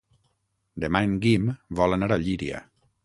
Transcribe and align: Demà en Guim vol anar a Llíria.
Demà 0.85 1.01
en 1.09 1.13
Guim 1.25 1.45
vol 1.81 1.97
anar 1.99 2.11
a 2.17 2.21
Llíria. 2.25 2.65